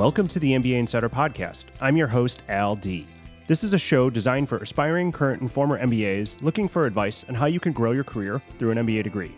[0.00, 1.66] Welcome to the MBA Insider Podcast.
[1.78, 3.06] I'm your host, Al D.
[3.48, 7.34] This is a show designed for aspiring, current, and former MBAs looking for advice on
[7.34, 9.36] how you can grow your career through an MBA degree.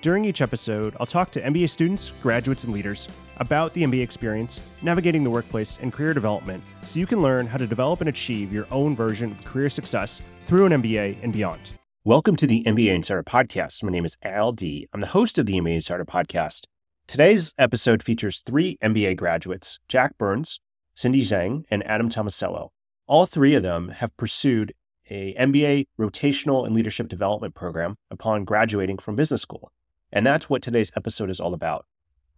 [0.00, 4.62] During each episode, I'll talk to MBA students, graduates, and leaders about the MBA experience,
[4.80, 8.50] navigating the workplace, and career development so you can learn how to develop and achieve
[8.50, 11.72] your own version of career success through an MBA and beyond.
[12.04, 13.82] Welcome to the MBA Insider Podcast.
[13.82, 14.88] My name is Al D.
[14.94, 16.64] I'm the host of the MBA Insider Podcast.
[17.08, 20.60] Today's episode features three MBA graduates Jack Byrnes,
[20.94, 22.68] Cindy Zheng, and Adam Tomasiello.
[23.06, 24.74] All three of them have pursued
[25.08, 29.72] a MBA rotational and leadership development program upon graduating from business school.
[30.12, 31.86] And that's what today's episode is all about.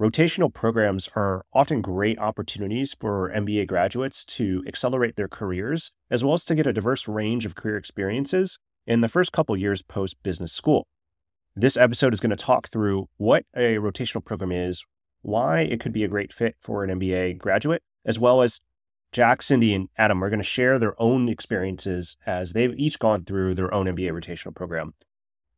[0.01, 6.35] Rotational programs are often great opportunities for MBA graduates to accelerate their careers, as well
[6.35, 10.23] as to get a diverse range of career experiences in the first couple years post
[10.23, 10.87] business school.
[11.57, 14.85] This episode is going to talk through what a rotational program is,
[15.23, 18.61] why it could be a great fit for an MBA graduate, as well as
[19.11, 23.25] Jack, Cindy, and Adam are going to share their own experiences as they've each gone
[23.25, 24.95] through their own MBA rotational program.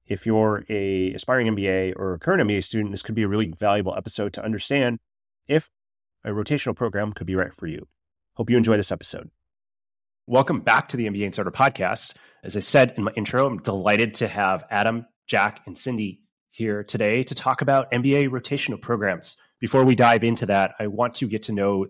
[0.06, 3.94] If you're a aspiring MBA or current MBA student, this could be a really valuable
[3.94, 4.98] episode to understand
[5.46, 5.68] if
[6.24, 7.86] a rotational program could be right for you.
[8.36, 9.30] Hope you enjoy this episode.
[10.26, 12.16] Welcome back to the MBA Insider podcast.
[12.42, 16.84] As I said in my intro, I'm delighted to have Adam, Jack, and Cindy here
[16.84, 19.38] today to talk about MBA rotational programs.
[19.60, 21.86] Before we dive into that, I want to get to know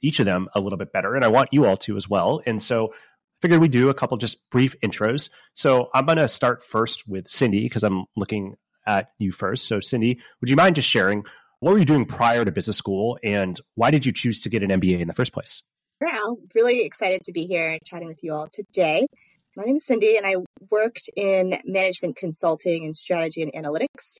[0.00, 2.40] each of them a little bit better, and I want you all to as well.
[2.46, 2.96] And so I
[3.42, 5.28] figured we'd do a couple just brief intros.
[5.52, 8.54] So I'm going to start first with Cindy because I'm looking
[8.86, 9.66] at you first.
[9.66, 11.22] So, Cindy, would you mind just sharing
[11.60, 14.62] what were you doing prior to business school and why did you choose to get
[14.62, 15.64] an MBA in the first place?
[16.00, 16.38] Al.
[16.54, 19.06] Really excited to be here and chatting with you all today.
[19.54, 20.36] My name is Cindy, and I
[20.70, 24.18] worked in management consulting and strategy and analytics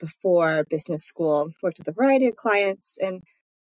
[0.00, 1.50] before business school.
[1.62, 3.22] Worked with a variety of clients and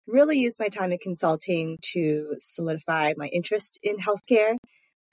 [0.07, 4.57] really used my time in consulting to solidify my interest in healthcare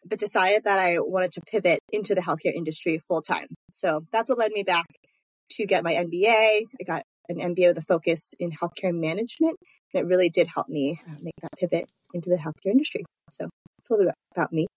[0.05, 3.47] but decided that I wanted to pivot into the healthcare industry full time.
[3.71, 4.85] So that's what led me back
[5.51, 6.63] to get my MBA.
[6.81, 9.57] I got an MBA with a focus in healthcare management,
[9.93, 13.05] and it really did help me uh, make that pivot into the healthcare industry.
[13.29, 14.67] So that's a little bit about me.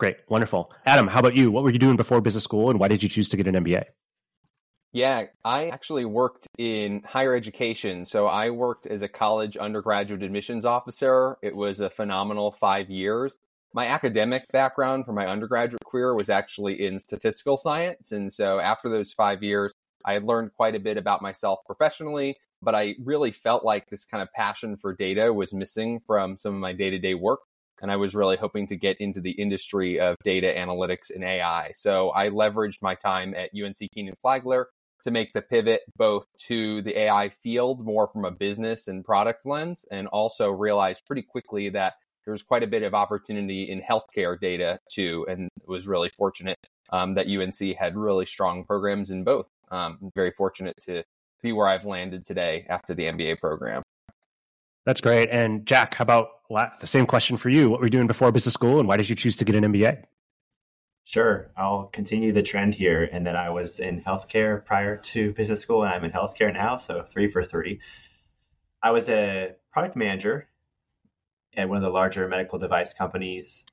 [0.00, 0.72] Great, wonderful.
[0.84, 1.52] Adam, how about you?
[1.52, 3.54] What were you doing before business school, and why did you choose to get an
[3.54, 3.84] MBA?
[4.92, 8.06] Yeah, I actually worked in higher education.
[8.06, 11.36] So I worked as a college undergraduate admissions officer.
[11.42, 13.36] It was a phenomenal five years
[13.72, 18.12] my academic background for my undergraduate career was actually in statistical science.
[18.12, 19.72] And so after those five years,
[20.04, 24.04] I had learned quite a bit about myself professionally, but I really felt like this
[24.04, 27.40] kind of passion for data was missing from some of my day to day work.
[27.82, 31.72] And I was really hoping to get into the industry of data analytics and AI.
[31.74, 34.68] So I leveraged my time at UNC Kenan Flagler
[35.04, 39.46] to make the pivot both to the AI field more from a business and product
[39.46, 43.80] lens, and also realized pretty quickly that there was quite a bit of opportunity in
[43.80, 46.58] healthcare data too, and was really fortunate
[46.90, 49.46] um, that UNC had really strong programs in both.
[49.70, 51.02] Um, very fortunate to
[51.42, 53.82] be where I've landed today after the MBA program.
[54.84, 55.28] That's great.
[55.30, 57.70] And Jack, how about the same question for you?
[57.70, 59.64] What were you doing before business school, and why did you choose to get an
[59.64, 60.04] MBA?
[61.04, 63.08] Sure, I'll continue the trend here.
[63.10, 66.76] And then I was in healthcare prior to business school, and I'm in healthcare now,
[66.76, 67.80] so three for three.
[68.82, 70.48] I was a product manager
[71.56, 73.64] at one of the larger medical device companies,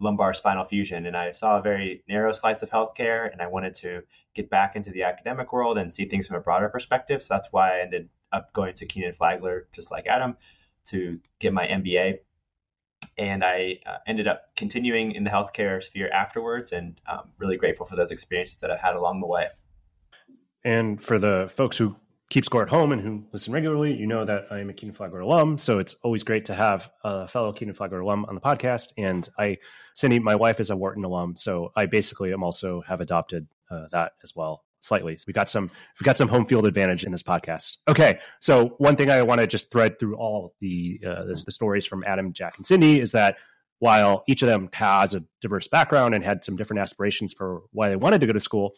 [0.00, 1.06] lumbar spinal fusion.
[1.06, 4.02] And I saw a very narrow slice of healthcare, and I wanted to
[4.34, 7.22] get back into the academic world and see things from a broader perspective.
[7.22, 10.36] So that's why I ended up going to Kenan Flagler, just like Adam,
[10.90, 12.18] to get my MBA.
[13.18, 17.86] And I uh, ended up continuing in the healthcare sphere afterwards, and um, really grateful
[17.86, 19.48] for those experiences that I've had along the way.
[20.64, 21.96] And for the folks who
[22.28, 24.94] keep score at home and who listen regularly, you know that I am a Kenan
[24.94, 25.58] Flagler alum.
[25.58, 28.92] So it's always great to have a fellow Kenan Flagler alum on the podcast.
[28.96, 29.58] And I,
[29.94, 33.86] Cindy, my wife is a Wharton alum, so I basically am also have adopted uh,
[33.90, 35.16] that as well slightly.
[35.18, 35.70] So we got some
[36.00, 37.78] we got some home field advantage in this podcast.
[37.88, 41.86] Okay, so one thing I want to just thread through all the uh, the stories
[41.86, 43.36] from Adam, Jack, and Cindy is that
[43.78, 47.88] while each of them has a diverse background and had some different aspirations for why
[47.88, 48.72] they wanted to go to school,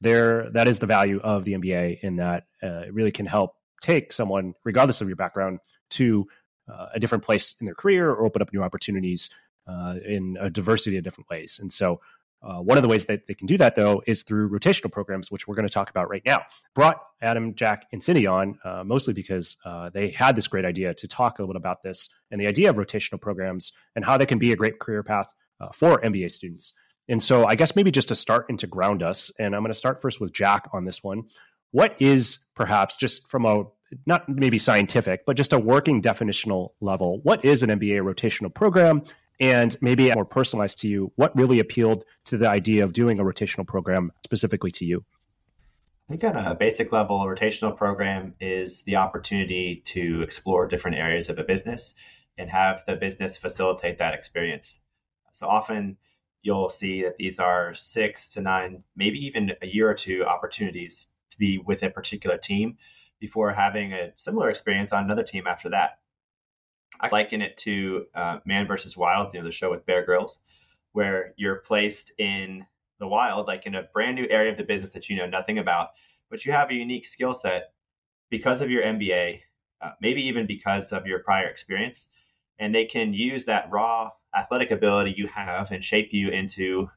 [0.00, 3.54] there that is the value of the MBA in that uh, it really can help
[3.80, 5.60] take someone, regardless of your background,
[5.90, 6.26] to
[6.70, 9.30] uh, a different place in their career or open up new opportunities
[9.66, 11.58] uh, in a diversity of different ways.
[11.60, 12.00] And so,
[12.42, 15.30] uh, one of the ways that they can do that, though, is through rotational programs,
[15.30, 16.42] which we're going to talk about right now.
[16.74, 20.94] Brought Adam, Jack, and Cindy on uh, mostly because uh, they had this great idea
[20.94, 24.16] to talk a little bit about this and the idea of rotational programs and how
[24.16, 25.32] they can be a great career path
[25.74, 26.72] for MBA students.
[27.10, 29.72] And so I guess maybe just to start and to ground us, and I'm going
[29.72, 31.24] to start first with Jack on this one.
[31.72, 33.64] What is perhaps just from a
[34.06, 39.02] not maybe scientific, but just a working definitional level, what is an MBA rotational program?
[39.40, 43.24] And maybe more personalized to you, what really appealed to the idea of doing a
[43.24, 45.04] rotational program specifically to you?
[46.08, 50.98] I think on a basic level, a rotational program is the opportunity to explore different
[50.98, 51.94] areas of a business
[52.36, 54.80] and have the business facilitate that experience.
[55.32, 55.96] So often
[56.42, 61.08] you'll see that these are six to nine, maybe even a year or two opportunities
[61.30, 62.76] to be with a particular team
[63.20, 65.98] before having a similar experience on another team after that.
[67.00, 70.40] I liken it to uh, Man versus Wild, you know, the show with Bear Grylls,
[70.92, 72.66] where you're placed in
[72.98, 75.58] the wild, like in a brand new area of the business that you know nothing
[75.58, 75.88] about,
[76.28, 77.72] but you have a unique skill set
[78.28, 79.40] because of your MBA,
[79.80, 82.08] uh, maybe even because of your prior experience,
[82.58, 86.90] and they can use that raw athletic ability you have and shape you into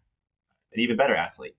[0.74, 1.56] an even better athlete.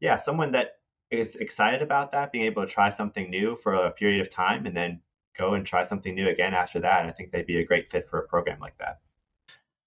[0.00, 0.78] Yeah, someone that
[1.10, 4.66] is excited about that, being able to try something new for a period of time
[4.66, 5.00] and then
[5.36, 7.06] go and try something new again after that.
[7.06, 9.00] I think they'd be a great fit for a program like that.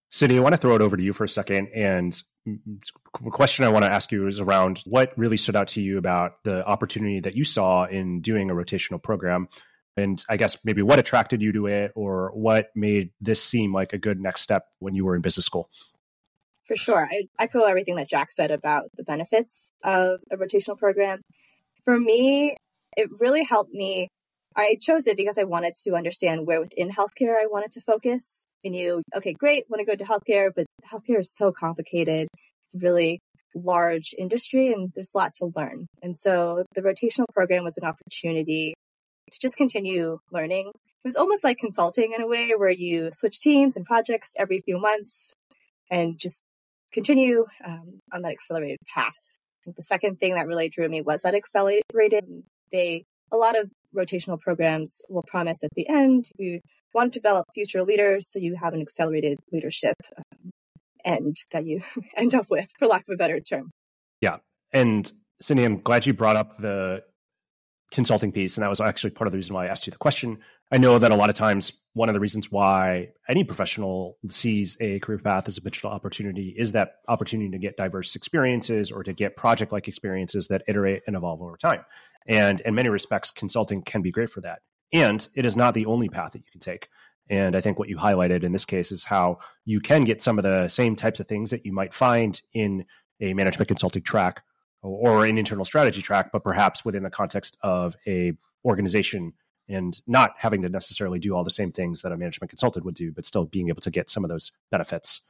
[0.10, 1.68] Cindy, I want to throw it over to you for a second.
[1.74, 5.82] And the question I want to ask you is around what really stood out to
[5.82, 9.50] you about the opportunity that you saw in doing a rotational program.
[9.98, 13.94] And I guess maybe what attracted you to it or what made this seem like
[13.94, 15.70] a good next step when you were in business school?
[16.64, 17.06] For sure.
[17.10, 21.22] I echo everything that Jack said about the benefits of a rotational program.
[21.84, 22.56] For me,
[22.96, 24.10] it really helped me.
[24.58, 28.48] I chose it because I wanted to understand where within healthcare I wanted to focus
[28.66, 32.28] I knew, okay, great, want to go to healthcare, but healthcare is so complicated.
[32.64, 33.20] It's a really
[33.56, 35.88] large industry and there's a lot to learn.
[36.02, 38.74] And so the rotational program was an opportunity
[39.32, 40.68] to just continue learning.
[40.68, 44.62] It was almost like consulting in a way where you switch teams and projects every
[44.62, 45.34] few months
[45.90, 46.42] and just
[46.92, 49.16] continue um, on that accelerated path.
[49.66, 52.26] the second thing that really drew me was that accelerated.
[52.72, 56.62] They a lot of rotational programs will promise at the end we
[56.94, 60.52] want to develop future leaders so you have an accelerated leadership um,
[61.06, 61.82] end that you
[62.18, 63.72] end up with, for lack of a better term.
[64.22, 64.38] Yeah.
[64.74, 67.04] And Cindy, I'm glad you brought up the
[67.92, 68.58] consulting piece.
[68.58, 70.40] And that was actually part of the reason why I asked you the question.
[70.72, 74.76] I know that a lot of times, one of the reasons why any professional sees
[74.82, 79.04] a career path as a potential opportunity is that opportunity to get diverse experiences or
[79.04, 81.86] to get project like experiences that iterate and evolve over time.
[82.28, 84.60] And in many respects, consulting can be great for that.
[84.94, 86.90] And it is not the only path that you can take.
[87.30, 90.38] And I think what you highlighted in this case is how you can get some
[90.38, 92.86] of the same types of things that you might find in
[93.20, 94.44] a management consulting track
[94.82, 98.34] or an internal strategy track, but perhaps within the context of a
[98.64, 99.34] organization
[99.70, 102.96] and not having to necessarily do all the same things that a management consultant would
[102.96, 105.22] do, but still being able to get some of those benefits.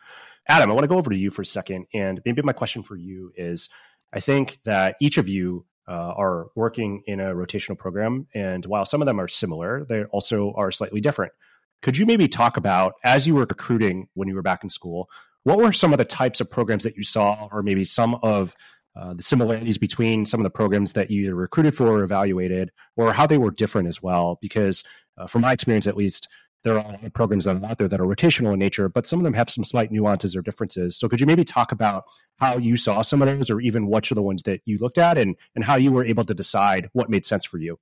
[0.47, 1.87] Adam, I want to go over to you for a second.
[1.93, 3.69] And maybe my question for you is
[4.13, 8.27] I think that each of you uh, are working in a rotational program.
[8.33, 11.33] And while some of them are similar, they also are slightly different.
[11.81, 15.09] Could you maybe talk about, as you were recruiting when you were back in school,
[15.43, 18.53] what were some of the types of programs that you saw, or maybe some of
[18.95, 22.71] uh, the similarities between some of the programs that you either recruited for or evaluated,
[22.95, 24.39] or how they were different as well?
[24.41, 24.83] Because
[25.17, 26.27] uh, from my experience, at least,
[26.67, 29.23] there are programs that are out there that are rotational in nature, but some of
[29.23, 30.97] them have some slight nuances or differences.
[30.97, 32.03] So could you maybe talk about
[32.39, 34.97] how you saw some of those or even which are the ones that you looked
[34.97, 37.79] at and, and how you were able to decide what made sense for you?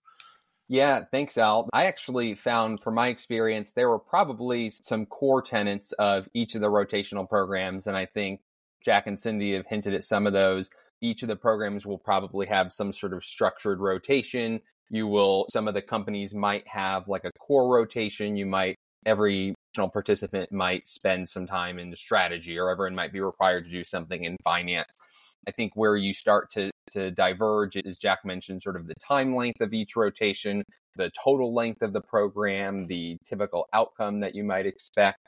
[0.67, 1.69] Yeah, thanks, Al.
[1.73, 6.61] I actually found, from my experience, there were probably some core tenets of each of
[6.61, 7.87] the rotational programs.
[7.87, 8.41] And I think
[8.83, 10.69] Jack and Cindy have hinted at some of those.
[11.01, 15.67] Each of the programs will probably have some sort of structured rotation you will, some
[15.67, 18.37] of the companies might have like a core rotation.
[18.37, 18.75] You might,
[19.05, 19.53] every
[19.91, 24.23] participant might spend some time in strategy or everyone might be required to do something
[24.23, 24.97] in finance.
[25.47, 29.35] I think where you start to, to diverge is Jack mentioned sort of the time
[29.35, 30.63] length of each rotation,
[30.95, 35.19] the total length of the program, the typical outcome that you might expect.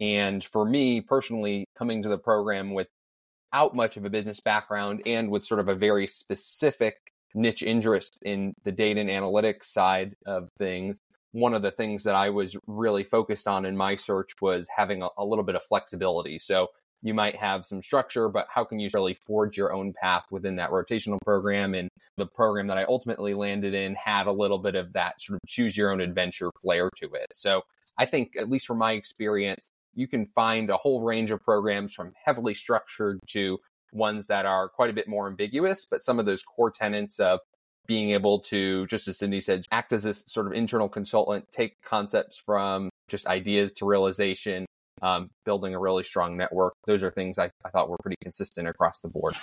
[0.00, 5.30] And for me personally, coming to the program without much of a business background and
[5.30, 6.96] with sort of a very specific
[7.34, 11.00] niche interest in the data and analytics side of things,
[11.32, 15.02] one of the things that I was really focused on in my search was having
[15.02, 16.38] a, a, little bit of flexibility.
[16.38, 16.68] So
[17.02, 20.56] you might have some structure, but how can you really forge your own path within
[20.56, 21.74] that rotational program?
[21.74, 25.40] And the program that I ultimately landed in had a little bit of that sort
[25.42, 27.26] of choose your own adventure flair to it.
[27.34, 27.62] So
[27.98, 31.92] I think, at least from my experience, you can find a whole range of programs
[31.92, 33.58] from heavily structured to
[33.94, 37.40] ones that are quite a bit more ambiguous, but some of those core tenets of
[37.86, 41.80] being able to, just as Cindy said, act as this sort of internal consultant, take
[41.82, 44.66] concepts from just ideas to realization,
[45.02, 46.72] um, building a really strong network.
[46.86, 49.34] Those are things I, I thought were pretty consistent across the board.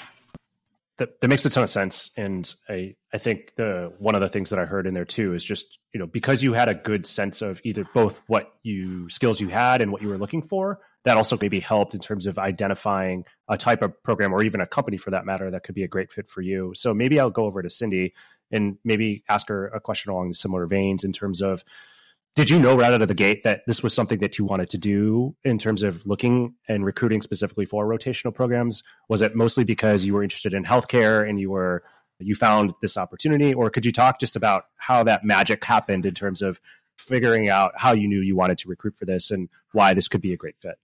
[1.01, 2.11] that, that makes a ton of sense.
[2.15, 5.33] And I, I think the one of the things that I heard in there too
[5.33, 9.09] is just, you know, because you had a good sense of either both what you
[9.09, 12.27] skills you had and what you were looking for, that also maybe helped in terms
[12.27, 15.75] of identifying a type of program or even a company for that matter that could
[15.75, 16.73] be a great fit for you.
[16.75, 18.13] So maybe I'll go over to Cindy
[18.51, 21.63] and maybe ask her a question along similar veins in terms of
[22.35, 24.69] did you know right out of the gate that this was something that you wanted
[24.69, 28.83] to do in terms of looking and recruiting specifically for rotational programs?
[29.09, 31.83] Was it mostly because you were interested in healthcare and you were
[32.19, 33.53] you found this opportunity?
[33.53, 36.61] Or could you talk just about how that magic happened in terms of
[36.97, 40.21] figuring out how you knew you wanted to recruit for this and why this could
[40.21, 40.77] be a great fit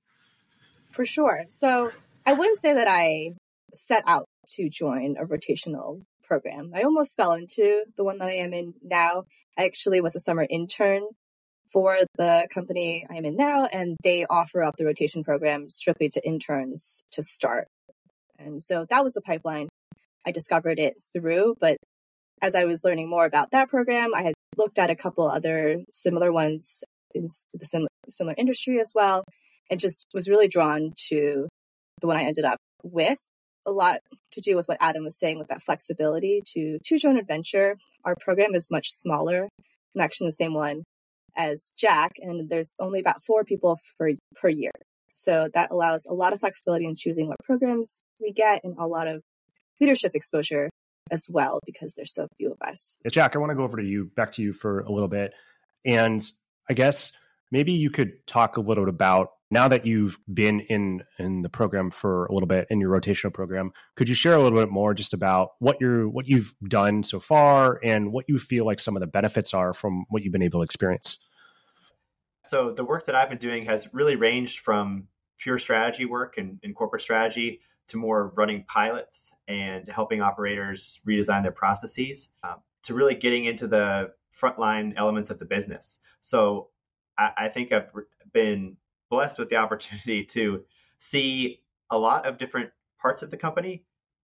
[0.97, 1.91] for sure so
[2.25, 3.31] i wouldn't say that i
[3.73, 8.33] set out to join a rotational program i almost fell into the one that i
[8.33, 9.23] am in now
[9.57, 11.03] I actually was a summer intern
[11.71, 16.25] for the company I'm in now, and they offer up the rotation program strictly to
[16.25, 17.67] interns to start.
[18.37, 19.67] And so that was the pipeline.
[20.25, 21.77] I discovered it through, but
[22.41, 25.83] as I was learning more about that program, I had looked at a couple other
[25.89, 26.83] similar ones
[27.15, 29.23] in the similar, similar industry as well,
[29.69, 31.47] and just was really drawn to
[32.01, 33.19] the one I ended up with.
[33.65, 33.99] A lot
[34.31, 37.77] to do with what Adam was saying with that flexibility to choose your own adventure.
[38.05, 39.49] Our program is much smaller.
[39.95, 40.83] I'm actually the same one
[41.35, 44.71] as Jack, and there's only about four people for, per year.
[45.11, 48.87] So that allows a lot of flexibility in choosing what programs we get and a
[48.87, 49.21] lot of
[49.79, 50.69] leadership exposure
[51.11, 52.99] as well because there's so few of us.
[53.09, 55.33] Jack, I want to go over to you, back to you for a little bit.
[55.85, 56.23] And
[56.69, 57.13] I guess
[57.51, 61.49] maybe you could talk a little bit about now that you've been in in the
[61.49, 64.69] program for a little bit in your rotational program could you share a little bit
[64.69, 68.79] more just about what you're what you've done so far and what you feel like
[68.79, 71.19] some of the benefits are from what you've been able to experience
[72.47, 76.59] so the work that I've been doing has really ranged from pure strategy work and,
[76.63, 82.93] and corporate strategy to more running pilots and helping operators redesign their processes um, to
[82.93, 85.99] really getting into the frontline elements of the business.
[86.21, 86.69] So
[87.17, 87.91] I, I think I've
[88.31, 88.77] been
[89.09, 90.63] blessed with the opportunity to
[90.97, 93.83] see a lot of different parts of the company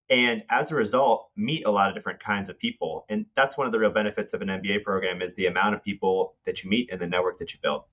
[0.09, 3.67] and as a result meet a lot of different kinds of people and that's one
[3.67, 6.69] of the real benefits of an mba program is the amount of people that you
[6.69, 7.83] meet and the network that you build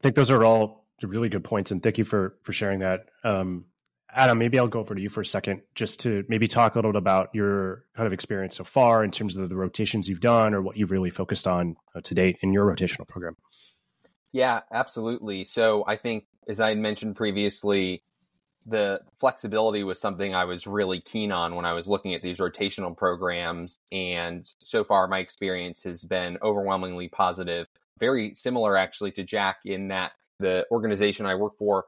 [0.00, 3.06] I think those are all really good points, and thank you for for sharing that.
[3.22, 3.64] Um,
[4.10, 6.78] Adam, maybe I'll go over to you for a second, just to maybe talk a
[6.78, 10.20] little bit about your kind of experience so far in terms of the rotations you've
[10.20, 13.36] done or what you've really focused on uh, to date in your rotational program.
[14.34, 15.44] Yeah, absolutely.
[15.44, 18.02] So I think, as I had mentioned previously,
[18.66, 22.38] the flexibility was something I was really keen on when I was looking at these
[22.38, 23.78] rotational programs.
[23.92, 27.68] And so far, my experience has been overwhelmingly positive
[28.00, 31.84] very similar actually to Jack in that the organization I work for,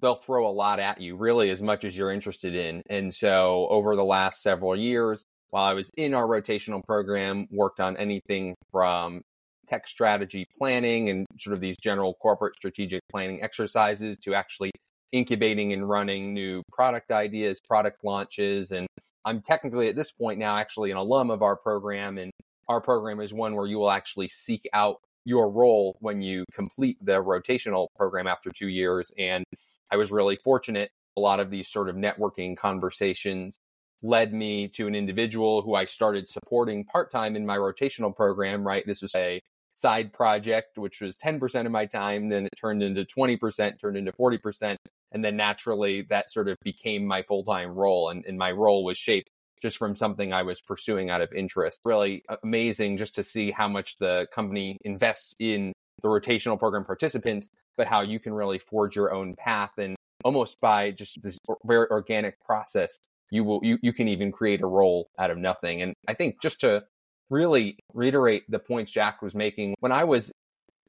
[0.00, 2.82] they'll throw a lot at you, really as much as you're interested in.
[2.88, 7.80] And so over the last several years, while I was in our rotational program, worked
[7.80, 9.22] on anything from
[9.66, 14.70] tech strategy planning and sort of these general corporate strategic planning exercises to actually
[15.12, 18.72] incubating and running new product ideas, product launches.
[18.72, 18.86] And
[19.24, 22.18] I'm technically at this point now actually an alum of our program.
[22.18, 22.30] And
[22.68, 26.98] our program is one where you will actually seek out your role when you complete
[27.00, 29.12] the rotational program after two years.
[29.18, 29.44] And
[29.90, 30.90] I was really fortunate.
[31.16, 33.58] A lot of these sort of networking conversations
[34.02, 38.66] led me to an individual who I started supporting part time in my rotational program,
[38.66, 38.84] right?
[38.86, 39.40] This was a
[39.74, 42.28] side project, which was 10% of my time.
[42.28, 44.76] Then it turned into 20%, turned into 40%.
[45.12, 48.08] And then naturally that sort of became my full time role.
[48.08, 49.28] And, and my role was shaped
[49.60, 51.80] just from something I was pursuing out of interest.
[51.84, 57.48] Really amazing just to see how much the company invests in the rotational program participants,
[57.76, 61.86] but how you can really forge your own path and almost by just this very
[61.90, 62.98] organic process,
[63.30, 65.82] you will you, you can even create a role out of nothing.
[65.82, 66.84] And I think just to
[67.30, 70.32] really reiterate the points Jack was making, when I was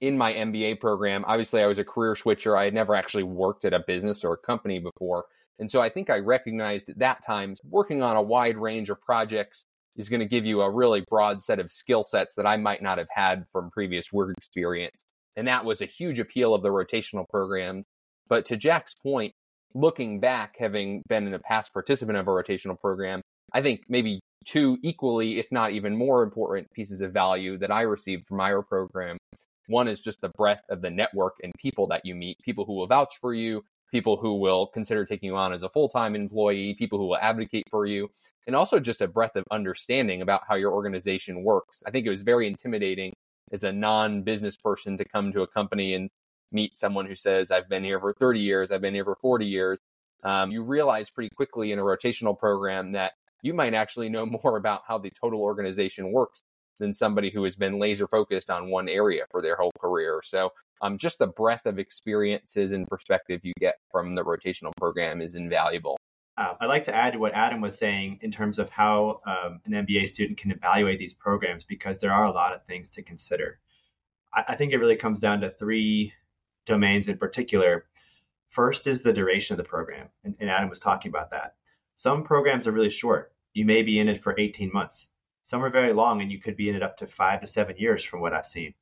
[0.02, 2.58] in my MBA program, obviously I was a career switcher.
[2.58, 5.26] I had never actually worked at a business or a company before.
[5.60, 9.02] And so I think I recognized at that time working on a wide range of
[9.02, 9.66] projects
[9.96, 12.82] is going to give you a really broad set of skill sets that I might
[12.82, 15.06] not have had from previous work experience.
[15.38, 17.84] And that was a huge appeal of the rotational program.
[18.28, 19.34] But to Jack's point,
[19.74, 23.22] looking back, having been in a past participant of a rotational program,
[23.54, 27.82] I think maybe two equally, if not even more important pieces of value that I
[27.82, 29.18] received from my program.
[29.68, 32.74] One is just the breadth of the network and people that you meet, people who
[32.74, 36.16] will vouch for you, people who will consider taking you on as a full time
[36.16, 38.10] employee, people who will advocate for you,
[38.46, 41.82] and also just a breadth of understanding about how your organization works.
[41.86, 43.14] I think it was very intimidating
[43.52, 46.10] as a non business person to come to a company and
[46.52, 49.46] meet someone who says, I've been here for 30 years, I've been here for 40
[49.46, 49.80] years.
[50.24, 53.14] Um, you realize pretty quickly in a rotational program that
[53.46, 56.42] you might actually know more about how the total organization works
[56.78, 60.22] than somebody who has been laser focused on one area for their whole career.
[60.24, 65.22] So um, just the breadth of experiences and perspective you get from the rotational program
[65.22, 65.98] is invaluable.
[66.38, 69.62] Uh, I'd like to add to what Adam was saying in terms of how um,
[69.66, 73.04] an MBA student can evaluate these programs because there are a lot of things to
[73.04, 73.60] consider.
[74.34, 76.12] I, I think it really comes down to three
[76.66, 77.86] domains in particular.
[78.50, 81.56] First is the duration of the program, and, and Adam was talking about that.
[81.96, 83.32] Some programs are really short.
[83.56, 85.08] You may be in it for 18 months.
[85.42, 87.78] Some are very long, and you could be in it up to five to seven
[87.78, 88.76] years from what I've seen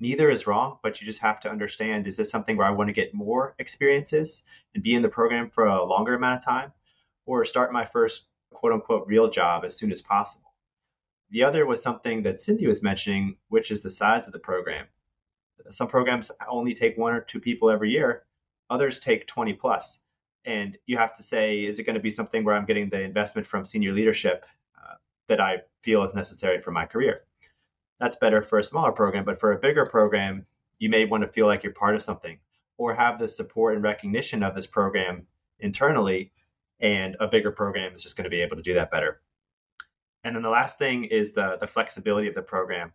[0.00, 2.88] neither is wrong, but you just have to understand is this something where I want
[2.88, 4.42] to get more experiences
[4.74, 6.72] and be in the program for a longer amount of time,
[7.26, 10.54] or start my first quote unquote real job as soon as possible?
[11.30, 14.86] The other was something that Cindy was mentioning, which is the size of the program.
[15.68, 18.24] Some programs only take one or two people every year,
[18.70, 20.00] others take 20 plus.
[20.44, 23.02] And you have to say, is it going to be something where I'm getting the
[23.02, 24.94] investment from senior leadership uh,
[25.28, 27.20] that I feel is necessary for my career?
[28.00, 29.24] that's better for a smaller program.
[29.24, 30.46] But for a bigger program,
[30.78, 32.38] you may want to feel like you're part of something
[32.78, 35.26] or have the support and recognition of this program
[35.60, 36.32] internally.
[36.80, 39.20] And a bigger program is just going to be able to do that better.
[40.24, 42.92] And then the last thing is the, the flexibility of the program.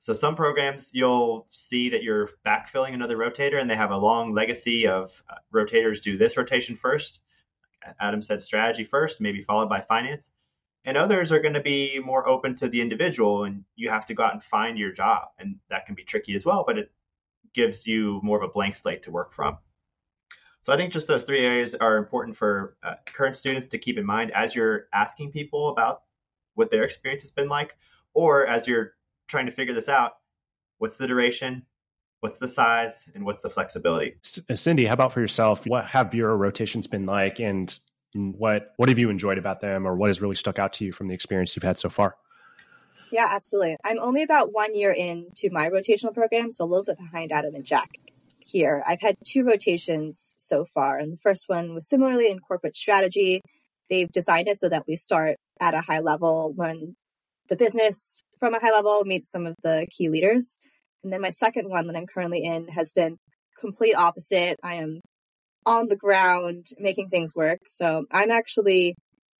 [0.00, 4.34] So some programs you'll see that you're backfilling another rotator and they have a long
[4.34, 7.20] legacy of uh, rotators do this rotation first.
[8.00, 10.32] Adam said strategy first, maybe followed by finance
[10.84, 14.14] and others are going to be more open to the individual and you have to
[14.14, 16.90] go out and find your job and that can be tricky as well but it
[17.52, 19.58] gives you more of a blank slate to work from
[20.62, 23.98] so i think just those three areas are important for uh, current students to keep
[23.98, 26.02] in mind as you're asking people about
[26.54, 27.76] what their experience has been like
[28.14, 28.94] or as you're
[29.30, 30.12] trying to figure this out.
[30.78, 31.64] What's the duration?
[32.20, 33.08] What's the size?
[33.14, 34.16] And what's the flexibility?
[34.50, 35.66] Uh, Cindy how about for yourself?
[35.66, 37.40] What have bureau rotations been like?
[37.40, 37.78] And
[38.12, 39.86] what what have you enjoyed about them?
[39.86, 42.16] Or what has really stuck out to you from the experience you've had so far?
[43.12, 43.76] Yeah absolutely.
[43.84, 47.54] I'm only about one year into my rotational program so a little bit behind adam
[47.54, 47.90] and jack
[48.44, 48.82] here.
[48.86, 53.42] I've had two rotations so far and the first one was similarly in corporate strategy.
[53.88, 56.96] They've designed it so that we start at a high level learn
[57.50, 60.56] the business from a high level meet some of the key leaders
[61.04, 63.16] and then my second one that i'm currently in has been
[63.60, 65.00] complete opposite i am
[65.66, 67.60] on the ground making things work.
[67.68, 68.94] So I'm actually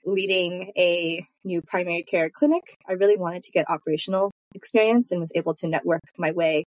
[0.04, 2.76] leading a new primary care clinic.
[2.88, 6.64] I really wanted to get operational experience and was able to network my way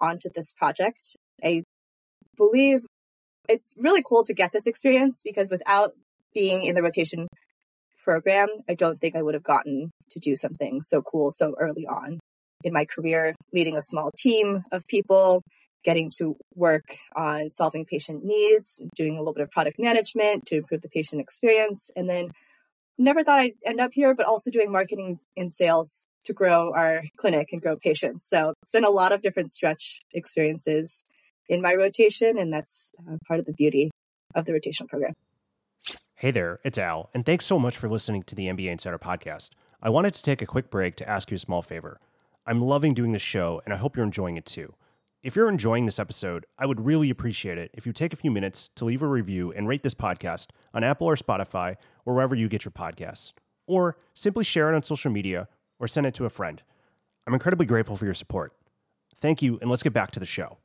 [0.00, 1.16] onto this project.
[1.42, 1.62] I
[2.36, 2.80] believe
[3.48, 5.92] it's really cool to get this experience because without
[6.34, 7.28] being in the rotation
[8.04, 11.86] program, I don't think I would have gotten to do something so cool so early
[11.86, 12.20] on
[12.62, 15.42] in my career, leading a small team of people,
[15.84, 20.56] getting to work on solving patient needs, doing a little bit of product management to
[20.56, 21.90] improve the patient experience.
[21.96, 22.30] And then
[22.98, 27.02] never thought I'd end up here, but also doing marketing and sales to grow our
[27.16, 28.26] clinic and grow patients.
[28.28, 31.04] So it's been a lot of different stretch experiences
[31.48, 33.90] in my rotation, and that's uh, part of the beauty
[34.34, 35.12] of the rotational program.
[36.18, 39.50] Hey there, it's Al, and thanks so much for listening to the MBA Insider podcast.
[39.82, 41.98] I wanted to take a quick break to ask you a small favor.
[42.46, 44.74] I'm loving doing this show, and I hope you're enjoying it too.
[45.24, 48.30] If you're enjoying this episode, I would really appreciate it if you take a few
[48.30, 51.74] minutes to leave a review and rate this podcast on Apple or Spotify
[52.04, 53.32] or wherever you get your podcasts.
[53.66, 55.48] Or simply share it on social media
[55.80, 56.62] or send it to a friend.
[57.26, 58.52] I'm incredibly grateful for your support.
[59.18, 60.58] Thank you, and let's get back to the show.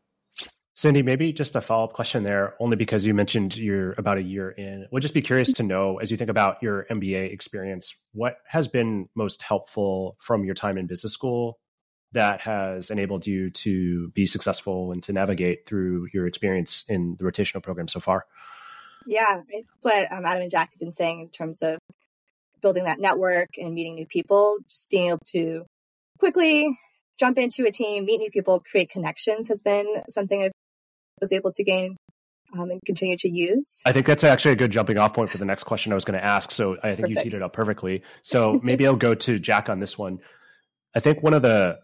[0.79, 4.23] Cindy, maybe just a follow up question there, only because you mentioned you're about a
[4.23, 4.87] year in.
[4.91, 8.69] Would just be curious to know, as you think about your MBA experience, what has
[8.69, 11.59] been most helpful from your time in business school
[12.13, 17.25] that has enabled you to be successful and to navigate through your experience in the
[17.25, 18.25] rotational program so far?
[19.05, 19.41] Yeah,
[19.81, 21.79] what um, Adam and Jack have been saying in terms of
[22.61, 25.65] building that network and meeting new people, just being able to
[26.19, 26.79] quickly
[27.19, 30.51] jump into a team, meet new people, create connections has been something I
[31.21, 31.97] was able to gain
[32.53, 33.81] um, and continue to use.
[33.85, 36.05] I think that's actually a good jumping off point for the next question I was
[36.05, 36.51] going to ask.
[36.51, 37.09] So I think Perfect.
[37.09, 38.03] you teed it up perfectly.
[38.21, 40.19] So maybe I'll go to Jack on this one.
[40.95, 41.79] I think one of the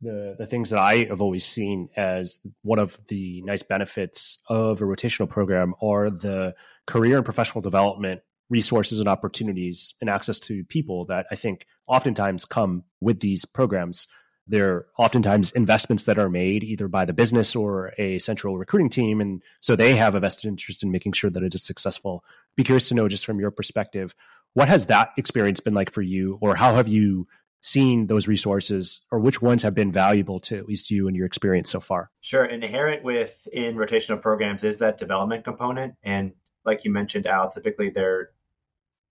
[0.00, 4.80] the the things that I have always seen as one of the nice benefits of
[4.80, 6.54] a rotational program are the
[6.86, 12.44] career and professional development resources and opportunities and access to people that I think oftentimes
[12.44, 14.06] come with these programs.
[14.46, 19.20] They're oftentimes investments that are made either by the business or a central recruiting team.
[19.20, 22.22] And so they have a vested interest in making sure that it is successful.
[22.56, 24.14] Be curious to know, just from your perspective,
[24.52, 27.26] what has that experience been like for you, or how have you
[27.60, 31.24] seen those resources or which ones have been valuable to at least you and your
[31.24, 32.10] experience so far?
[32.20, 32.44] Sure.
[32.44, 35.94] Inherent with in rotational programs is that development component.
[36.02, 36.32] And
[36.66, 38.30] like you mentioned, Al, typically they're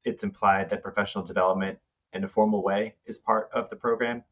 [0.06, 1.80] it's implied that professional development
[2.12, 4.24] in a formal way is part of the program.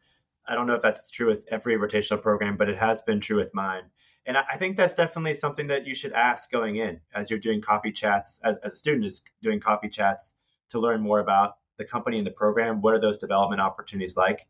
[0.47, 3.37] I don't know if that's true with every rotational program, but it has been true
[3.37, 3.83] with mine.
[4.25, 7.61] And I think that's definitely something that you should ask going in as you're doing
[7.61, 10.35] coffee chats, as, as a student is doing coffee chats
[10.69, 12.81] to learn more about the company and the program.
[12.81, 14.47] What are those development opportunities like?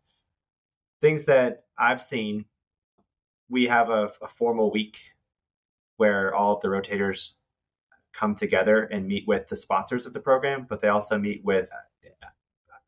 [1.00, 2.46] Things that I've seen,
[3.50, 4.98] we have a, a formal week
[5.98, 7.36] where all of the rotators
[8.12, 11.72] come together and meet with the sponsors of the program, but they also meet with,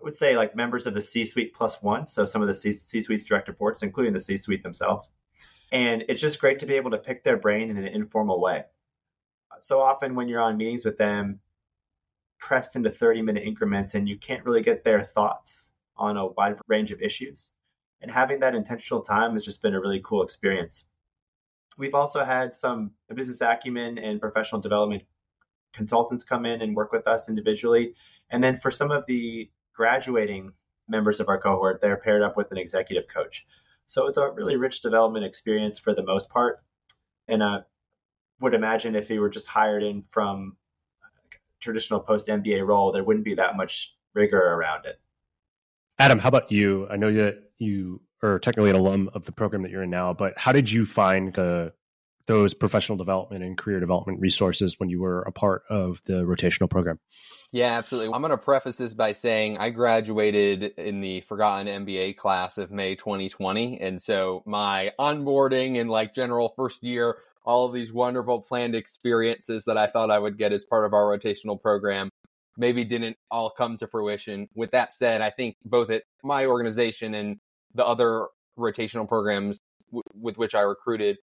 [0.03, 2.07] would say, like members of the C suite plus one.
[2.07, 5.09] So some of the C suite's direct reports, including the C suite themselves.
[5.71, 8.65] And it's just great to be able to pick their brain in an informal way.
[9.59, 11.39] So often when you're on meetings with them,
[12.37, 16.57] pressed into 30 minute increments, and you can't really get their thoughts on a wide
[16.67, 17.53] range of issues.
[18.01, 20.85] And having that intentional time has just been a really cool experience.
[21.77, 25.03] We've also had some business acumen and professional development
[25.71, 27.95] consultants come in and work with us individually.
[28.29, 30.53] And then for some of the graduating
[30.88, 33.45] members of our cohort, they're paired up with an executive coach.
[33.86, 36.63] So it's a really rich development experience for the most part.
[37.27, 37.59] And I
[38.39, 40.57] would imagine if you were just hired in from
[41.59, 44.99] traditional post MBA role, there wouldn't be that much rigor around it.
[45.99, 46.88] Adam, how about you?
[46.89, 50.13] I know that you are technically an alum of the program that you're in now,
[50.13, 51.71] but how did you find the
[52.25, 56.69] those professional development and career development resources when you were a part of the rotational
[56.69, 56.99] program?
[57.51, 58.13] Yeah, absolutely.
[58.13, 62.71] I'm going to preface this by saying I graduated in the Forgotten MBA class of
[62.71, 63.79] May 2020.
[63.79, 69.65] And so my onboarding and like general first year, all of these wonderful planned experiences
[69.65, 72.09] that I thought I would get as part of our rotational program
[72.57, 74.47] maybe didn't all come to fruition.
[74.55, 77.38] With that said, I think both at my organization and
[77.73, 79.59] the other rotational programs
[79.91, 81.17] w- with which I recruited,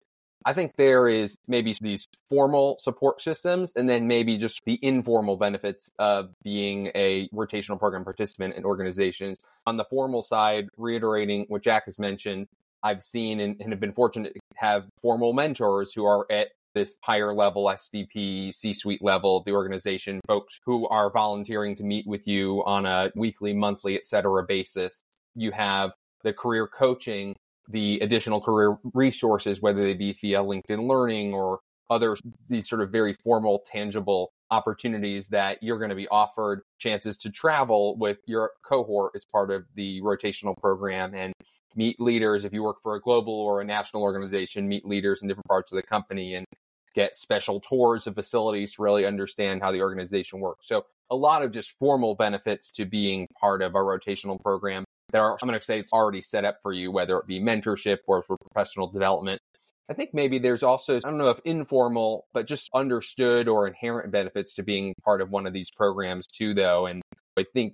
[0.46, 5.36] I think there is maybe these formal support systems and then maybe just the informal
[5.36, 9.40] benefits of being a rotational program participant in organizations.
[9.66, 12.48] On the formal side, reiterating what Jack has mentioned,
[12.84, 16.98] I've seen and, and have been fortunate to have formal mentors who are at this
[17.02, 22.28] higher level SVP, C suite level the organization, folks who are volunteering to meet with
[22.28, 25.04] you on a weekly, monthly, et cetera basis.
[25.36, 25.92] You have
[26.24, 27.36] the career coaching
[27.70, 32.18] the additional career resources, whether they be via LinkedIn Learning or other
[32.50, 37.30] these sort of very formal, tangible opportunities that you're going to be offered chances to
[37.30, 41.34] travel with your cohort as part of the rotational program and
[41.76, 42.46] meet leaders.
[42.46, 45.72] If you work for a global or a national organization meet leaders in different parts
[45.72, 46.46] of the company and
[46.96, 50.68] get special tours of facilities to really understand how the organization works.
[50.68, 54.84] So a lot of just formal benefits to being part of a rotational program
[55.18, 58.00] are, I'm going to say it's already set up for you, whether it be mentorship
[58.08, 59.42] or for professional development.
[59.90, 64.12] I think maybe there's also, I don't know if informal, but just understood or inherent
[64.12, 66.88] benefits to being part of one of these programs too, though.
[66.88, 67.02] And
[67.38, 67.74] I think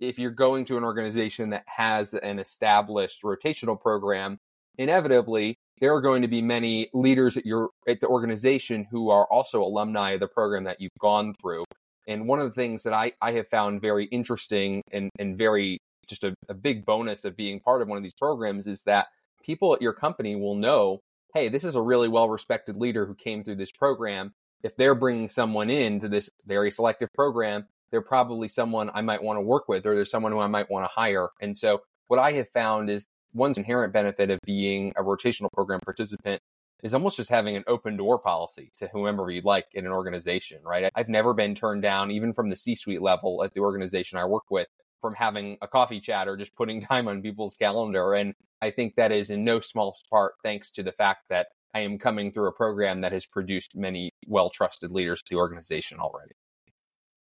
[0.00, 4.38] if you're going to an organization that has an established rotational program,
[4.76, 9.26] inevitably there are going to be many leaders at your at the organization who are
[9.30, 11.64] also alumni of the program that you've gone through.
[12.08, 15.78] And one of the things that I, I have found very interesting and, and very
[16.08, 19.08] just a, a big bonus of being part of one of these programs is that
[19.42, 21.00] people at your company will know,
[21.34, 24.32] hey, this is a really well respected leader who came through this program.
[24.62, 29.22] If they're bringing someone in to this very selective program, they're probably someone I might
[29.22, 31.28] want to work with, or there's someone who I might want to hire.
[31.40, 35.80] And so, what I have found is one inherent benefit of being a rotational program
[35.84, 36.40] participant
[36.82, 40.58] is almost just having an open door policy to whomever you'd like in an organization,
[40.64, 40.90] right?
[40.94, 44.24] I've never been turned down, even from the C suite level at the organization I
[44.24, 44.66] work with,
[45.02, 48.14] from having a coffee chat or just putting time on people's calendar.
[48.14, 51.80] And I think that is in no small part thanks to the fact that I
[51.80, 55.98] am coming through a program that has produced many well trusted leaders to the organization
[55.98, 56.34] already.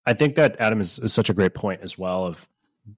[0.07, 2.49] I think that Adam is, is, such a great point as well of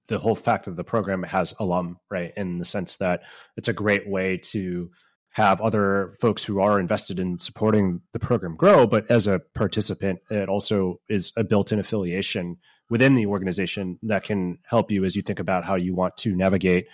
[0.07, 2.33] the whole fact that the program has alum, right?
[2.37, 3.23] In the sense that
[3.57, 4.89] it's a great way to
[5.33, 10.19] have other folks who are invested in supporting the program grow, but as a participant,
[10.29, 12.57] it also is a built in affiliation
[12.93, 16.35] within the organization that can help you as you think about how you want to
[16.35, 16.85] navigate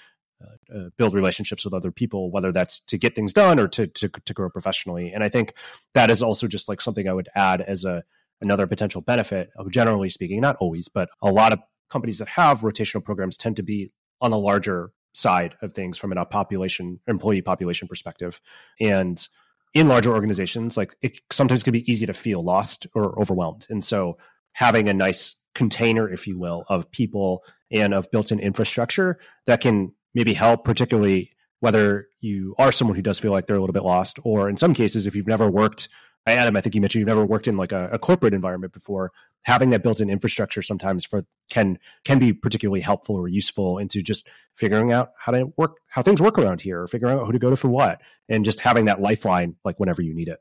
[0.42, 3.86] uh, uh, build relationships with other people, whether that's to get things done or to,
[3.86, 5.12] to, to grow professionally.
[5.12, 5.56] And I think
[5.96, 8.06] that is also just like something I would add as a
[8.40, 11.60] another potential benefit of generally speaking, not always, but a lot of
[11.90, 16.14] companies that have rotational programs tend to be on the larger side of things from
[16.14, 18.40] an a population employee population perspective.
[18.80, 19.28] And
[19.74, 23.68] in larger organizations, like it sometimes can be easy to feel lost or overwhelmed.
[23.70, 24.18] And so
[24.54, 29.62] having a nice container, if you will, of people and of built in infrastructure that
[29.62, 33.74] can maybe help, particularly whether you are someone who does feel like they're a little
[33.74, 35.90] bit lost, or in some cases, if you've never worked
[36.26, 39.12] Adam, I think you mentioned you've never worked in like a, a corporate environment before.
[39.44, 44.28] Having that built-in infrastructure sometimes for can can be particularly helpful or useful into just
[44.54, 47.40] figuring out how to work, how things work around here, or figuring out who to
[47.40, 50.40] go to for what, and just having that lifeline like whenever you need it.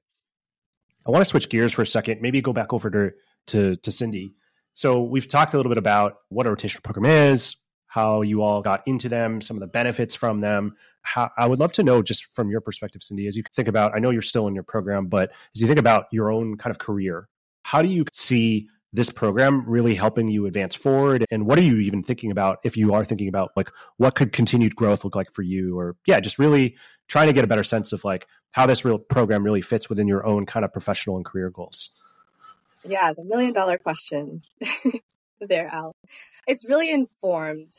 [1.07, 3.13] I want to switch gears for a second, maybe go back over to
[3.49, 4.35] to, to Cindy.
[4.75, 7.57] So we've talked a little bit about what a rotational program is,
[7.89, 10.77] how you all got into them, some of the benefits from them.
[11.03, 13.95] How, I would love to know, just from your perspective, Cindy, as you think about,
[13.95, 16.71] I know you're still in your program, but as you think about your own kind
[16.71, 17.29] of career,
[17.63, 21.25] how do you see this program really helping you advance forward?
[21.31, 24.33] And what are you even thinking about if you are thinking about like what could
[24.33, 25.79] continued growth look like for you?
[25.79, 26.77] Or yeah, just really
[27.09, 30.09] trying to get a better sense of like how this real program really fits within
[30.09, 31.91] your own kind of professional and career goals.
[32.89, 34.43] Yeah, the million dollar question
[35.41, 35.93] there, Al.
[36.47, 37.73] It's really informed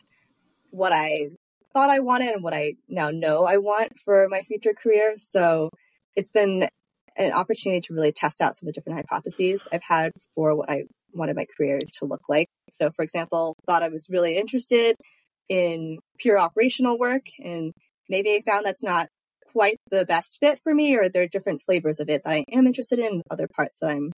[0.70, 1.30] what I
[1.74, 5.16] thought I wanted and what I now know I want for my future career.
[5.18, 5.72] So
[6.16, 6.70] it's been
[7.18, 10.70] an opportunity to really test out some of the different hypotheses I've had for what
[10.70, 12.48] I wanted my career to look like.
[12.72, 14.96] So, for example, thought I was really interested
[15.50, 17.74] in pure operational work, and
[18.08, 19.08] maybe I found that's not
[19.52, 22.46] quite the best fit for me, or there are different flavors of it that I
[22.52, 24.12] am interested in, other parts that I'm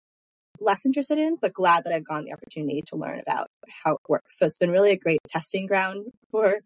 [0.62, 3.50] less interested in, but glad that I've gotten the opportunity to learn about
[3.84, 4.38] how it works.
[4.38, 6.60] So it's been really a great testing ground for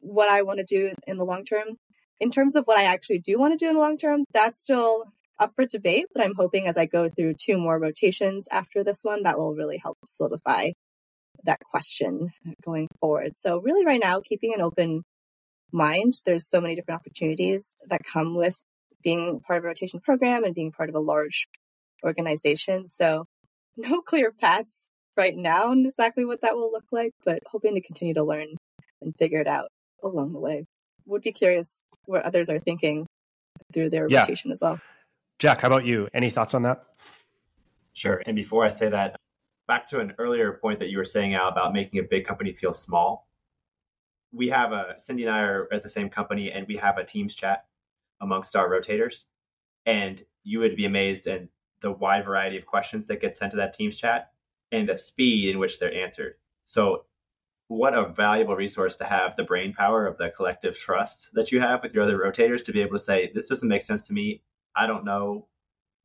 [0.00, 1.78] what I want to do in the long term.
[2.18, 4.60] In terms of what I actually do want to do in the long term, that's
[4.60, 5.04] still
[5.38, 9.00] up for debate, but I'm hoping as I go through two more rotations after this
[9.02, 10.70] one, that will really help solidify
[11.44, 12.30] that question
[12.64, 13.34] going forward.
[13.36, 15.02] So, really, right now, keeping an open
[15.72, 18.64] mind, there's so many different opportunities that come with
[19.02, 21.48] being part of a rotation program and being part of a large
[22.06, 22.88] organization.
[22.88, 23.26] So,
[23.76, 27.80] no clear paths right now on exactly what that will look like, but hoping to
[27.80, 28.56] continue to learn
[29.02, 29.68] and figure it out
[30.02, 30.64] along the way.
[31.06, 33.06] Would be curious what others are thinking
[33.72, 34.20] through their yeah.
[34.20, 34.80] rotation as well.
[35.38, 36.08] Jack, how about you?
[36.14, 36.84] Any thoughts on that?
[37.92, 38.22] Sure.
[38.26, 39.16] And before I say that,
[39.66, 42.52] back to an earlier point that you were saying Al, about making a big company
[42.52, 43.28] feel small.
[44.32, 47.04] We have a Cindy and I are at the same company, and we have a
[47.04, 47.66] Teams chat
[48.20, 49.24] amongst our rotators.
[49.84, 51.48] And you would be amazed at
[51.80, 54.32] the wide variety of questions that get sent to that Teams chat
[54.72, 56.34] and the speed in which they're answered.
[56.64, 57.04] So,
[57.68, 61.60] what a valuable resource to have the brain power of the collective trust that you
[61.60, 64.12] have with your other rotators to be able to say, This doesn't make sense to
[64.12, 64.42] me.
[64.74, 65.48] I don't know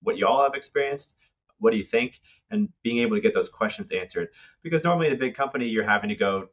[0.02, 1.16] what y'all have experienced.
[1.60, 2.20] What do you think?
[2.50, 4.30] And being able to get those questions answered.
[4.64, 6.50] Because normally in a big company, you're having to go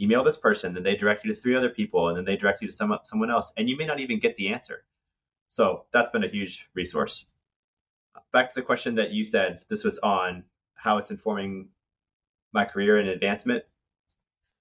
[0.00, 2.60] email this person, then they direct you to three other people, and then they direct
[2.62, 4.84] you to some, someone else, and you may not even get the answer.
[5.48, 7.32] So that's been a huge resource.
[8.32, 11.68] Back to the question that you said, this was on how it's informing
[12.52, 13.64] my career and advancement.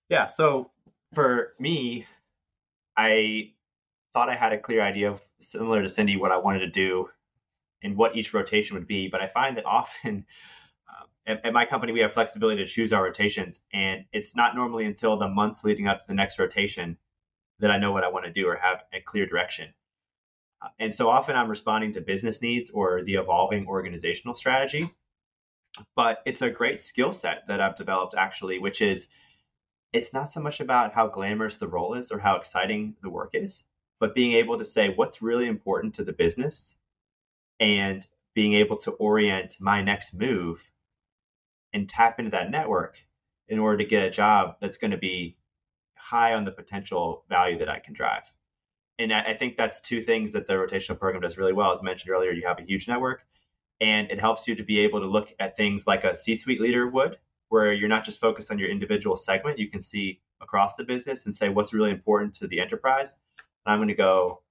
[0.09, 0.71] Yeah, so
[1.13, 2.05] for me,
[2.95, 3.53] I
[4.13, 7.09] thought I had a clear idea of similar to Cindy what I wanted to do
[7.83, 9.07] and what each rotation would be.
[9.07, 10.25] But I find that often
[10.89, 14.55] uh, at, at, my company we have flexibility to choose our rotations, and it's not
[14.55, 16.97] normally until the months leading up to the next rotation
[17.59, 19.73] that I know what I want to do or have a clear direction.
[20.79, 24.93] And so often I'm responding to business needs or the evolving organizational strategy.
[25.95, 29.07] But it's a great skill set that I've developed actually, which is
[29.93, 33.31] it's not so much about how glamorous the role is or how exciting the work
[33.33, 33.63] is,
[33.99, 36.75] but being able to say what's really important to the business
[37.59, 40.69] and being able to orient my next move
[41.73, 42.97] and tap into that network
[43.47, 45.37] in order to get a job that's going to be
[45.95, 48.23] high on the potential value that I can drive.
[48.97, 51.71] And I think that's two things that the rotational program does really well.
[51.71, 53.25] As mentioned earlier, you have a huge network
[53.81, 56.61] and it helps you to be able to look at things like a C suite
[56.61, 57.17] leader would,
[57.49, 59.59] where you're not just focused on your individual segment.
[59.59, 63.15] You can see across the business and say what's really important to the enterprise
[63.65, 64.41] And I'm going to go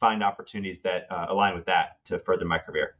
[0.00, 2.96] find opportunities that uh, align with that to further my career.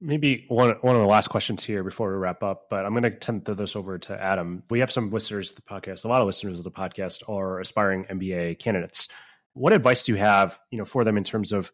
[0.00, 3.04] Maybe one one of the last questions here before we wrap up, but I'm going
[3.04, 4.64] to tend to this over to Adam.
[4.68, 6.04] We have some listeners of the podcast.
[6.04, 9.06] A lot of listeners of the podcast are aspiring MBA candidates.
[9.54, 11.72] What advice do you have, you know, for them in terms of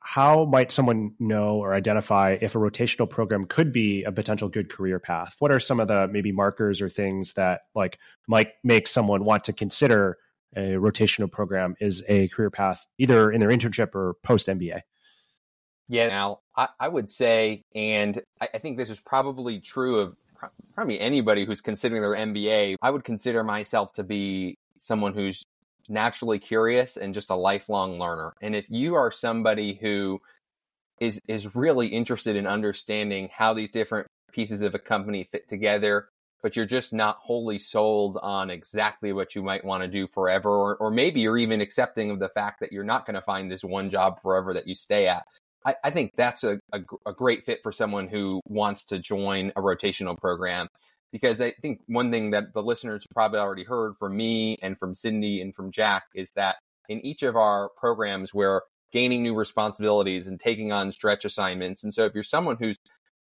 [0.00, 4.70] how might someone know or identify if a rotational program could be a potential good
[4.70, 5.34] career path?
[5.38, 9.44] What are some of the maybe markers or things that like might make someone want
[9.44, 10.18] to consider
[10.56, 14.80] a rotational program is a career path, either in their internship or post MBA.
[15.88, 20.16] Yeah, now I, I, would say, and I, I think this is probably true of
[20.74, 22.76] probably anybody who's considering their MBA.
[22.80, 25.44] I would consider myself to be someone who's
[25.88, 28.32] naturally curious and just a lifelong learner.
[28.40, 30.20] And if you are somebody who
[31.00, 36.08] is is really interested in understanding how these different pieces of a company fit together,
[36.42, 40.50] but you're just not wholly sold on exactly what you might want to do forever.
[40.50, 43.50] Or, or maybe you're even accepting of the fact that you're not going to find
[43.50, 45.24] this one job forever that you stay at.
[45.64, 49.52] I, I think that's a, a, a great fit for someone who wants to join
[49.56, 50.68] a rotational program
[51.14, 54.96] because I think one thing that the listeners probably already heard from me and from
[54.96, 56.56] Cindy and from Jack is that
[56.88, 61.84] in each of our programs, we're gaining new responsibilities and taking on stretch assignments.
[61.84, 62.76] And so if you're someone who's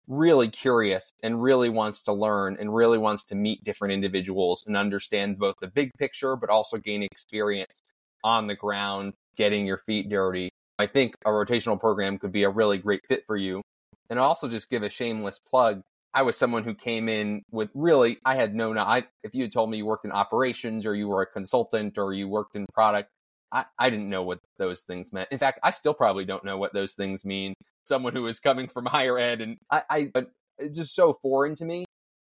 [0.07, 4.75] really curious and really wants to learn and really wants to meet different individuals and
[4.75, 7.83] understand both the big picture, but also gain experience
[8.23, 10.49] on the ground, getting your feet dirty.
[10.79, 13.61] I think a rotational program could be a really great fit for you.
[14.09, 15.83] And also just give a shameless plug.
[16.13, 19.53] I was someone who came in with really, I had no, I, if you had
[19.53, 22.67] told me you worked in operations or you were a consultant or you worked in
[22.73, 23.09] product,
[23.51, 25.29] I, I didn't know what those things meant.
[25.31, 27.55] In fact, I still probably don't know what those things mean.
[27.83, 30.11] Someone who is coming from higher ed and I, I
[30.59, 31.85] it's just so foreign to me.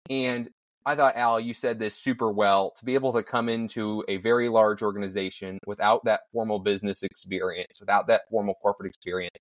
[0.10, 0.50] And
[0.86, 4.18] I thought, Al, you said this super well to be able to come into a
[4.18, 9.38] very large organization without that formal business experience, without that formal corporate experience,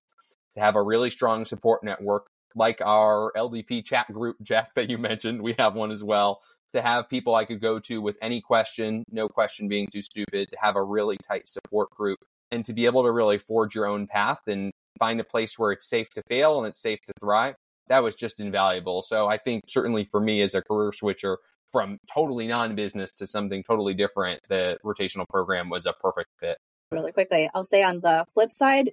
[0.55, 4.97] to have a really strong support network like our LDP chat group, Jeff, that you
[4.97, 5.41] mentioned.
[5.41, 6.41] We have one as well.
[6.73, 10.49] To have people I could go to with any question, no question being too stupid,
[10.51, 12.19] to have a really tight support group,
[12.51, 15.71] and to be able to really forge your own path and find a place where
[15.71, 17.55] it's safe to fail and it's safe to thrive
[17.87, 19.01] that was just invaluable.
[19.01, 21.37] So I think certainly for me as a career switcher
[21.71, 26.57] from totally non-business to something totally different, the rotational program was a perfect fit.
[26.91, 28.91] Really quickly, I'll say on the flip side,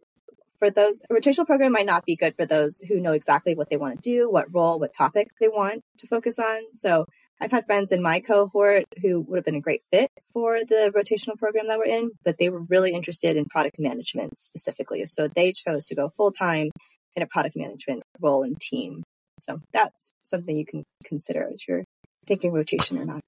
[0.62, 3.68] for those a rotational program might not be good for those who know exactly what
[3.68, 6.62] they want to do, what role, what topic they want to focus on.
[6.72, 7.05] So
[7.40, 10.92] I've had friends in my cohort who would have been a great fit for the
[10.94, 15.05] rotational program that we're in, but they were really interested in product management specifically.
[15.07, 16.70] So they chose to go full time
[17.16, 19.03] in a product management role and team.
[19.40, 21.83] So that's something you can consider as you're
[22.29, 23.20] thinking rotation or not.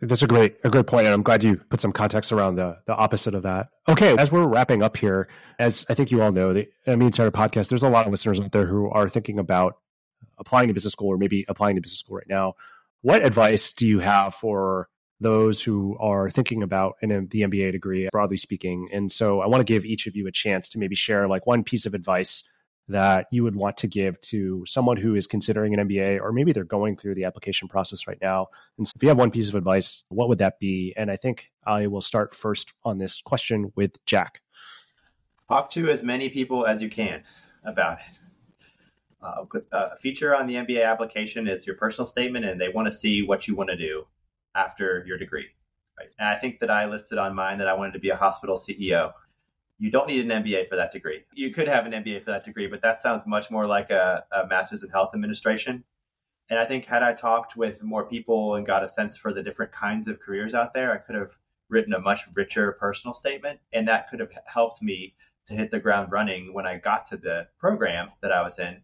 [0.00, 2.78] That's a great a great point, and I'm glad you put some context around the
[2.86, 3.70] the opposite of that.
[3.88, 7.32] Okay, as we're wrapping up here, as I think you all know, the MBA Insider
[7.32, 9.76] podcast, there's a lot of listeners out there who are thinking about
[10.38, 12.54] applying to business school or maybe applying to business school right now.
[13.02, 14.88] What advice do you have for
[15.20, 18.88] those who are thinking about an, the MBA degree, broadly speaking?
[18.92, 21.44] And so, I want to give each of you a chance to maybe share like
[21.44, 22.44] one piece of advice
[22.88, 26.52] that you would want to give to someone who is considering an MBA or maybe
[26.52, 28.48] they're going through the application process right now?
[28.76, 30.94] And so if you have one piece of advice, what would that be?
[30.96, 34.40] And I think I will start first on this question with Jack.
[35.48, 37.22] Talk to as many people as you can
[37.64, 38.18] about it.
[39.20, 42.92] Uh, a feature on the MBA application is your personal statement, and they want to
[42.92, 44.04] see what you want to do
[44.54, 45.46] after your degree.
[45.98, 46.08] Right?
[46.18, 48.56] And I think that I listed on mine that I wanted to be a hospital
[48.56, 49.12] CEO
[49.78, 51.22] you don't need an MBA for that degree.
[51.32, 54.24] You could have an MBA for that degree, but that sounds much more like a,
[54.32, 55.84] a master's in health administration.
[56.50, 59.42] And I think had I talked with more people and got a sense for the
[59.42, 61.36] different kinds of careers out there, I could have
[61.68, 63.60] written a much richer personal statement.
[63.72, 65.14] And that could have helped me
[65.46, 68.82] to hit the ground running when I got to the program that I was in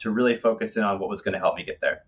[0.00, 2.02] to really focus in on what was going to help me get there.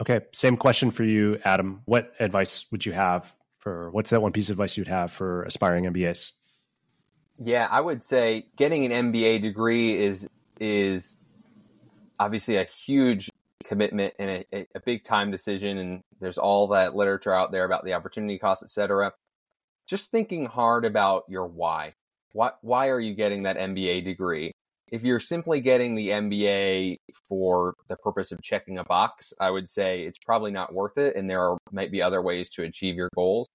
[0.00, 0.20] Okay.
[0.32, 1.82] Same question for you, Adam.
[1.84, 5.44] What advice would you have for what's that one piece of advice you'd have for
[5.44, 6.32] aspiring MBAs?
[7.42, 10.28] Yeah, I would say getting an MBA degree is
[10.60, 11.16] is
[12.18, 13.30] obviously a huge
[13.64, 15.78] commitment and a, a, big time decision.
[15.78, 19.12] And there's all that literature out there about the opportunity cost, et cetera.
[19.86, 21.94] Just thinking hard about your why.
[22.32, 24.52] Why, why are you getting that MBA degree?
[24.92, 26.96] If you're simply getting the MBA
[27.28, 31.16] for the purpose of checking a box, I would say it's probably not worth it.
[31.16, 33.48] And there are, might be other ways to achieve your goals.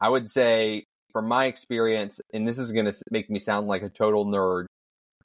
[0.00, 3.82] I would say from my experience, and this is going to make me sound like
[3.82, 4.66] a total nerd,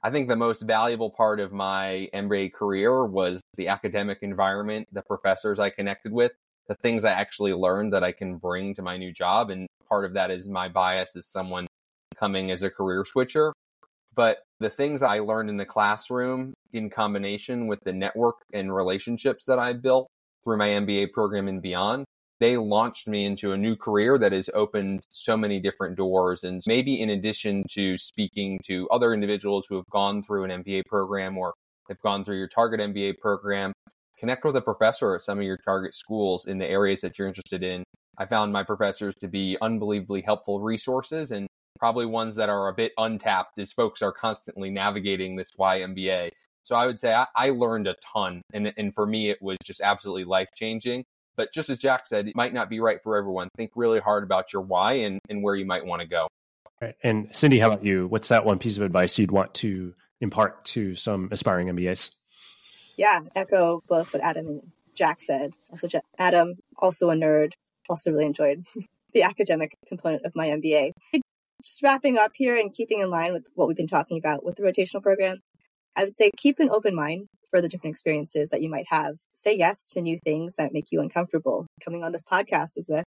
[0.02, 5.02] I think the most valuable part of my MBA career was the academic environment, the
[5.02, 6.32] professors I connected with,
[6.68, 9.50] the things I actually learned that I can bring to my new job.
[9.50, 11.66] And part of that is my bias as someone
[12.14, 13.52] coming as a career switcher.
[14.14, 19.44] But the things I learned in the classroom in combination with the network and relationships
[19.46, 20.08] that I built
[20.44, 22.04] through my MBA program and beyond
[22.38, 26.44] they launched me into a new career that has opened so many different doors.
[26.44, 30.82] And maybe in addition to speaking to other individuals who have gone through an MBA
[30.86, 31.54] program or
[31.88, 33.72] have gone through your target MBA program,
[34.18, 37.28] connect with a professor at some of your target schools in the areas that you're
[37.28, 37.84] interested in.
[38.18, 41.46] I found my professors to be unbelievably helpful resources and
[41.78, 46.30] probably ones that are a bit untapped as folks are constantly navigating this YMBA.
[46.64, 48.42] So I would say I, I learned a ton.
[48.52, 51.04] And, and for me, it was just absolutely life changing.
[51.36, 53.48] But just as Jack said, it might not be right for everyone.
[53.56, 56.28] Think really hard about your why and, and where you might want to go.
[56.80, 56.94] Right.
[57.02, 58.06] And Cindy, how about you?
[58.06, 62.12] What's that one piece of advice you'd want to impart to some aspiring MBAs?
[62.96, 65.52] Yeah, echo both what Adam and Jack said.
[65.70, 67.52] Also, Adam, also a nerd,
[67.88, 68.64] also really enjoyed
[69.12, 70.92] the academic component of my MBA.
[71.62, 74.56] Just wrapping up here and keeping in line with what we've been talking about with
[74.56, 75.38] the rotational program,
[75.96, 79.16] I would say keep an open mind for the different experiences that you might have.
[79.34, 81.66] Say yes to new things that make you uncomfortable.
[81.82, 83.02] Coming on this podcast was a,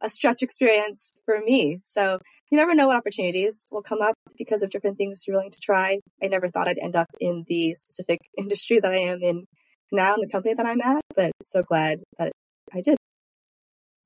[0.00, 1.80] a stretch experience for me.
[1.82, 2.18] So
[2.50, 5.60] you never know what opportunities will come up because of different things you're willing to
[5.60, 6.00] try.
[6.22, 9.44] I never thought I'd end up in the specific industry that I am in
[9.92, 12.32] now in the company that I'm at, but so glad that
[12.72, 12.96] I did.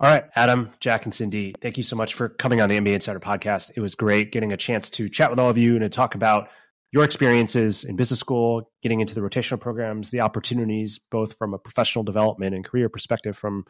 [0.01, 2.95] All right, Adam, Jack, and Cindy, thank you so much for coming on the MBA
[2.95, 3.71] Insider podcast.
[3.77, 6.15] It was great getting a chance to chat with all of you and to talk
[6.15, 6.49] about
[6.95, 11.59] your experiences in business school, getting into the rotational programs, the opportunities, both from a
[11.59, 13.65] professional development and career perspective from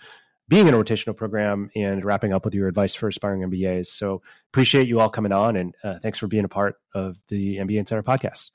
[0.47, 3.87] being in a rotational program and wrapping up with your advice for aspiring MBAs.
[3.87, 4.21] So
[4.53, 7.79] appreciate you all coming on and uh, thanks for being a part of the MBA
[7.79, 8.51] Insider podcast.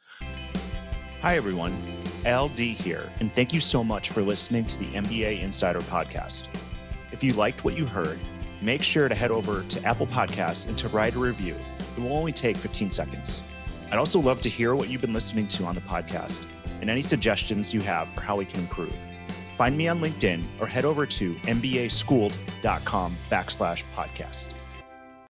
[1.23, 1.75] Hi, everyone.
[2.27, 6.47] LD here, and thank you so much for listening to the MBA Insider podcast.
[7.11, 8.19] If you liked what you heard,
[8.61, 11.55] make sure to head over to Apple Podcasts and to write a review.
[11.97, 13.41] It will only take 15 seconds.
[13.91, 16.47] I'd also love to hear what you've been listening to on the podcast
[16.81, 18.95] and any suggestions you have for how we can improve.
[19.57, 24.53] Find me on LinkedIn or head over to mbaschooled.com backslash podcast.